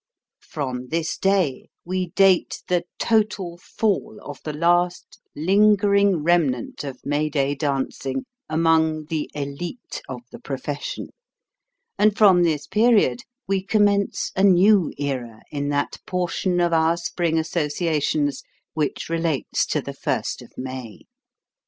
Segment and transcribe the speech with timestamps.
[0.47, 7.29] From this day, we date the total fall of the last lingering remnant of May
[7.29, 11.09] Day dancing, among the elite of the profession:
[11.99, 17.37] and from this period we commence a new era in that portion of our spring
[17.37, 18.41] associations
[18.73, 21.01] which relates to the 1st of May.